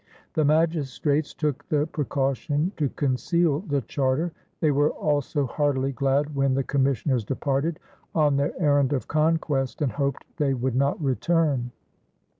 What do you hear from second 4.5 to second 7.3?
they were also heartily glad when the commissioners